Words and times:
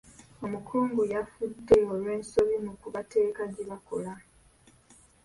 Omukungu 0.45 1.01
yafudde 1.13 1.77
olw'ensobi 1.91 2.55
mu 2.65 2.73
kubateeka 2.81 3.43
gye 3.53 3.63
bakola. 3.69 4.13